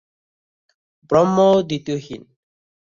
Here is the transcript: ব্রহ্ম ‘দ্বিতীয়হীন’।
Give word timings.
ব্রহ্ম 1.09 1.37
‘দ্বিতীয়হীন’। 1.61 2.23